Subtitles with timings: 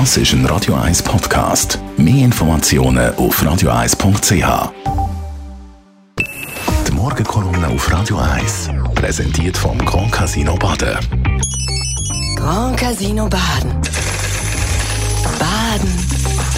[0.00, 1.78] Das ist ein Radio 1 Podcast.
[1.96, 4.72] Mehr Informationen auf radio1.ch.
[6.88, 10.98] Die Morgenkolumne auf Radio 1 präsentiert vom Grand Casino Baden.
[12.34, 13.70] Grand Casino Baden.
[15.38, 15.92] Baden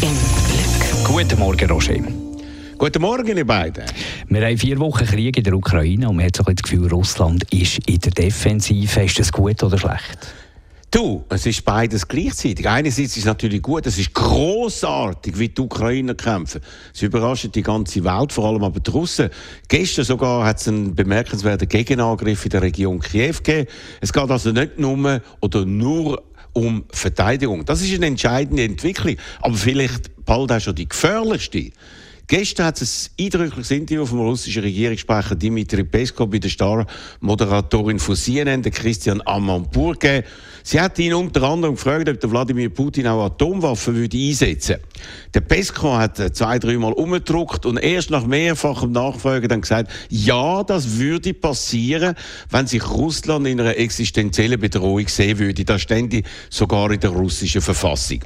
[0.00, 0.16] im
[0.46, 1.04] Glück.
[1.04, 1.94] Guten Morgen, Roger.
[2.78, 3.82] Guten Morgen, ihr beiden.
[4.28, 6.88] Wir haben vier Wochen Krieg in der Ukraine und man hat so ein das Gefühl,
[6.88, 9.02] Russland ist in der Defensive.
[9.02, 10.43] Ist das gut oder schlecht?
[10.94, 12.68] Du, es ist beides gleichzeitig.
[12.68, 16.60] Einerseits ist es natürlich gut, es ist großartig, wie die Ukrainer kämpfen.
[16.94, 19.28] Es überrascht die ganze Welt, vor allem aber die Russen.
[19.66, 23.66] Gestern sogar hat es einen bemerkenswerten Gegenangriff in der Region Kiew gegeben.
[24.00, 27.64] Es geht also nicht nur oder nur um Verteidigung.
[27.64, 31.72] Das ist eine entscheidende Entwicklung, aber vielleicht bald auch schon die gefährlichste.
[32.26, 38.16] Gestern hat es ein eindrückliches Interview vom russischen Regierungssprecher Dimitri Peskov bei der Star-Moderatorin von
[38.16, 40.26] CNN, der Christian Amanpour, gegeben.
[40.62, 44.76] Sie hat ihn unter anderem gefragt, ob der Wladimir Putin auch Atomwaffen würde einsetzen.
[45.34, 50.96] Der Peskov hat zwei, dreimal umgedruckt und erst nach mehrfachem Nachfragen dann gesagt, ja, das
[50.96, 52.14] würde passieren,
[52.48, 55.66] wenn sich Russland in einer existenziellen Bedrohung sehen würde.
[55.66, 58.20] Das stände sogar in der russischen Verfassung.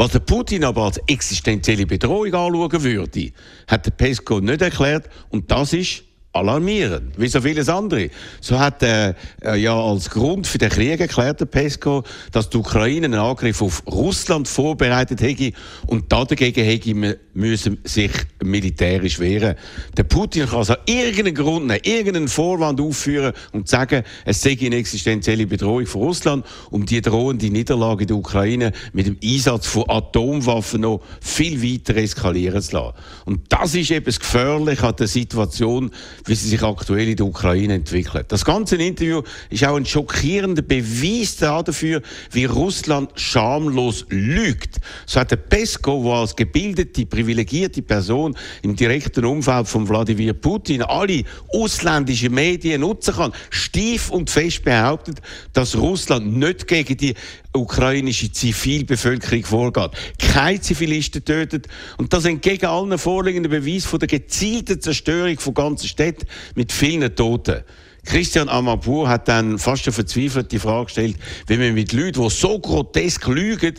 [0.00, 3.32] Was der Putin aber als existenzielle Bedrohung anschauen würde,
[3.66, 5.10] hat der Peskov nicht erklärt.
[5.28, 8.08] Und das ist alarmierend, wie so vieles andere.
[8.40, 12.56] So hat er äh, ja als Grund für den Krieg erklärt, der Pesco, dass die
[12.56, 15.52] Ukraine einen Angriff auf Russland vorbereitet hätte
[15.86, 19.56] und dagegen hätte müssen sich militärisch wehren.
[19.96, 24.76] Der Putin kann also irgendeinen Grund nehmen, irgendeinen Vorwand aufführen und sagen, es sei eine
[24.76, 29.84] existenzielle Bedrohung für Russland, um die drohende Niederlage in der Ukraine mit dem Einsatz von
[29.88, 32.94] Atomwaffen noch viel weiter eskalieren zu lassen.
[33.24, 35.90] Und das ist eben das Gefährliche an der Situation,
[36.24, 38.26] wie sie sich aktuell in der Ukraine entwickelt.
[38.28, 42.02] Das ganze Interview ist auch ein schockierender Beweis dafür,
[42.32, 44.80] wie Russland schamlos lügt.
[45.06, 48.29] So hat der Peskov, der als gebildete, privilegierte Person
[48.62, 55.20] im direkten Umfeld von Wladimir Putin alle ausländischen Medien nutzen kann, stief und fest behauptet,
[55.52, 57.14] dass Russland nicht gegen die
[57.52, 61.66] ukrainische Zivilbevölkerung vorgeht, keine Zivilisten tötet
[61.98, 67.14] und das entgegen allen vorliegenden Beweisen von der gezielten Zerstörung von ganzen Städten mit vielen
[67.14, 67.62] Toten.
[68.04, 71.16] Christian Amapur hat dann fast eine verzweifelte Frage gestellt,
[71.46, 73.74] wie man mit Leuten, die so grotesk lügen,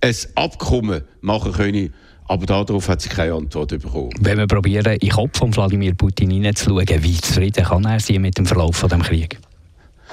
[0.00, 1.94] ein Abkommen machen können.
[2.30, 4.10] Aber darauf hat sie keine Antwort bekommen.
[4.20, 8.22] Wenn wir probieren, in den Kopf von Wladimir Putin hineinzuschauen, wie zufrieden kann er sein
[8.22, 9.36] mit dem Verlauf von dem Krieg?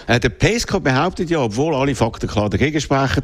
[0.07, 3.21] Äh, der Pesco behauptet ja, obwohl alle Fakten klar dagegen sprechen,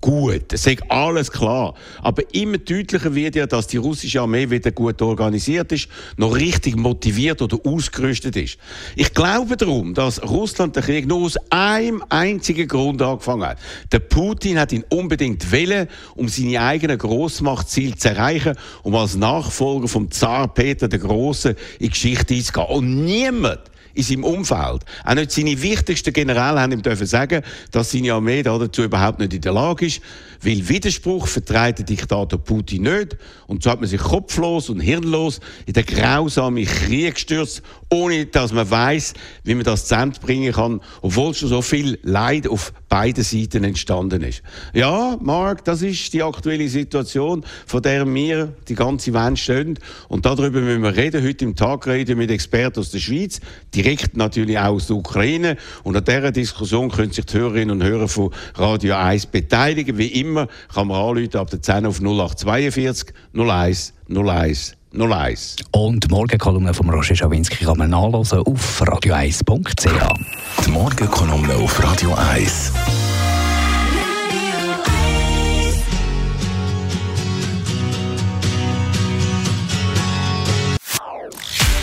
[0.00, 1.74] gut, es ist alles klar.
[2.02, 6.76] Aber immer deutlicher wird ja, dass die russische Armee wieder gut organisiert ist, noch richtig
[6.76, 8.58] motiviert oder ausgerüstet ist.
[8.94, 13.58] Ich glaube darum, dass Russland den Krieg nur aus einem einzigen Grund angefangen hat.
[13.92, 19.88] Der Putin hat ihn unbedingt wählen, um seine eigenen Großmachtziele zu erreichen, um als Nachfolger
[19.88, 22.66] vom Zar Peter der Große in Geschichte einzugehen.
[22.68, 23.60] Und niemand
[23.96, 24.84] in seinem Umfeld.
[25.04, 29.32] Auch nicht seine wichtigsten Generäle haben ihm dürfen sagen, dass seine Armee dazu überhaupt nicht
[29.32, 30.00] in der Lage ist,
[30.42, 33.16] weil Widerspruch vertreibt der Diktator Putin nicht.
[33.46, 38.52] Und so hat man sich kopflos und hirnlos in den grausamen Krieg gestürzt, ohne dass
[38.52, 39.14] man weiß,
[39.44, 43.62] wie man das zu Ende bringen kann, obwohl schon so viel Leid auf beiden Seiten
[43.62, 44.42] entstanden ist.
[44.72, 49.78] Ja, Mark, das ist die aktuelle Situation, von der wir die ganze Welt stehen.
[50.08, 53.40] Und darüber müssen wir reden, heute im Tag reden mit Experten aus der Schweiz,
[53.74, 55.58] direkt natürlich auch aus der Ukraine.
[55.82, 59.98] Und an dieser Diskussion können sich die Hörerinnen und Hörer von Radio 1 beteiligen.
[59.98, 65.56] Wie immer kann man anrufen ab der 10 auf 0842 01 01 01.
[65.72, 70.64] Und die Morgenkolumne von Roger Schawinski kann man nachlesen auf radio1.ch.
[70.64, 72.72] Die Morgenkolumne auf Radio 1.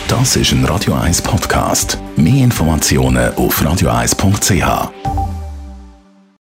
[0.08, 1.98] Das ist ein Radio 1 Podcast.
[2.16, 5.13] Mehr Informationen auf radio1.ch.